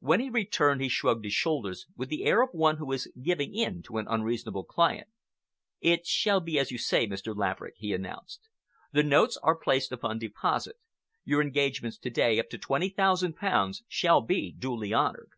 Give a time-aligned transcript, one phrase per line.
[0.00, 3.54] When he returned, he shrugged his shoulders with the air of one who is giving
[3.54, 5.06] in to an unreasonable client.
[5.82, 7.36] "It shall be as you say, Mr.
[7.36, 8.48] Laverick," he announced.
[8.92, 10.76] "The notes are placed upon deposit.
[11.26, 15.32] Your engagements to day up to twenty thousand pounds shall be duly honored."